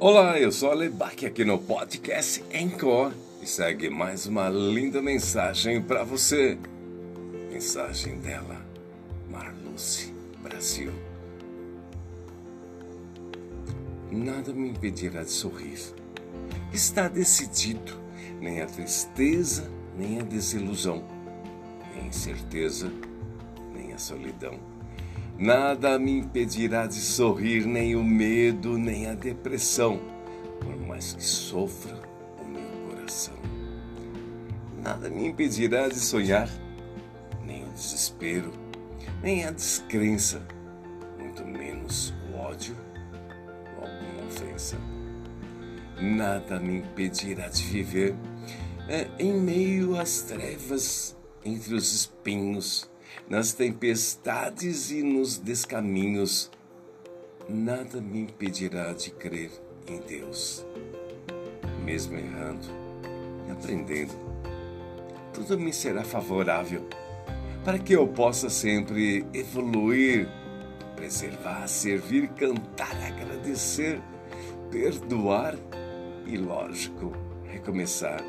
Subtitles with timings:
[0.00, 6.02] Olá, eu sou Alebac aqui no podcast Encore e segue mais uma linda mensagem para
[6.02, 6.58] você.
[7.50, 8.60] Mensagem dela,
[9.30, 10.12] Marluce
[10.42, 10.92] Brasil.
[14.10, 15.80] Nada me impedirá de sorrir.
[16.72, 17.92] Está decidido,
[18.40, 21.04] nem a tristeza, nem a desilusão,
[21.94, 22.92] nem a incerteza,
[23.72, 24.73] nem a solidão
[25.38, 30.00] Nada me impedirá de sorrir, nem o medo, nem a depressão,
[30.60, 32.00] por mais que sofra
[32.40, 33.34] o meu coração.
[34.80, 36.48] Nada me impedirá de sonhar,
[37.44, 38.52] nem o desespero,
[39.20, 40.40] nem a descrença,
[41.18, 42.76] muito menos o ódio
[43.76, 44.76] ou alguma ofensa.
[46.00, 48.14] Nada me impedirá de viver
[48.88, 52.88] é, em meio às trevas, entre os espinhos
[53.28, 56.50] nas tempestades e nos descaminhos,
[57.48, 59.50] nada me impedirá de crer
[59.86, 60.64] em Deus.
[61.84, 62.66] Mesmo errando
[63.48, 64.14] e aprendendo,
[65.32, 66.86] tudo me será favorável
[67.64, 70.28] para que eu possa sempre evoluir,
[70.94, 74.00] preservar, servir, cantar, agradecer,
[74.70, 75.56] perdoar
[76.26, 77.12] e, lógico,
[77.46, 78.22] recomeçar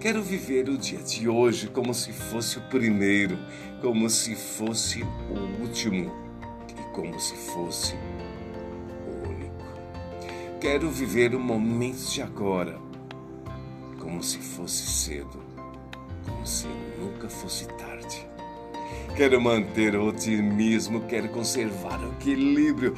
[0.00, 3.36] Quero viver o dia de hoje como se fosse o primeiro,
[3.82, 6.12] como se fosse o último
[6.68, 7.96] e como se fosse
[9.04, 9.66] o único.
[10.60, 12.78] Quero viver o momento de agora
[13.98, 15.42] como se fosse cedo,
[16.24, 18.24] como se nunca fosse tarde.
[19.16, 22.94] Quero manter o otimismo, quero conservar o equilíbrio,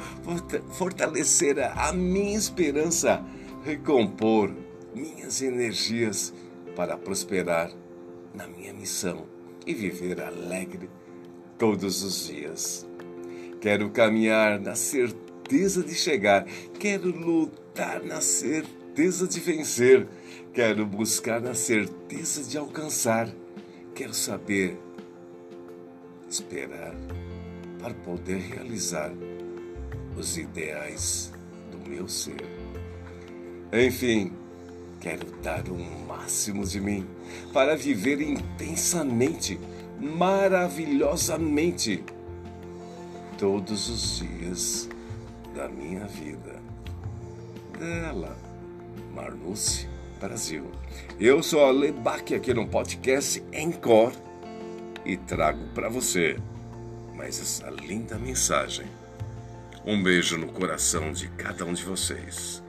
[0.69, 3.25] fortalecer a minha esperança,
[3.65, 4.53] recompor
[4.93, 6.31] minhas energias
[6.75, 7.71] para prosperar
[8.33, 9.25] na minha missão
[9.65, 10.89] e viver alegre
[11.57, 12.87] todos os dias.
[13.59, 16.45] Quero caminhar na certeza de chegar,
[16.79, 20.07] quero lutar na certeza de vencer,
[20.53, 23.29] quero buscar na certeza de alcançar,
[23.93, 24.77] quero saber
[26.27, 26.95] esperar
[27.79, 29.11] para poder realizar
[30.17, 31.31] os ideais
[31.71, 32.45] do meu ser.
[33.73, 34.33] Enfim,
[35.01, 35.75] Quero dar o
[36.07, 37.05] máximo de mim
[37.51, 39.59] para viver intensamente,
[39.99, 42.03] maravilhosamente,
[43.35, 44.87] todos os dias
[45.55, 46.61] da minha vida.
[47.79, 48.37] Dela,
[49.11, 49.89] Marluce
[50.19, 50.69] Brasil.
[51.19, 54.15] Eu sou a Lebac aqui no podcast Encore
[55.03, 56.37] e trago para você
[57.15, 58.85] mais essa linda mensagem.
[59.83, 62.61] Um beijo no coração de cada um de vocês.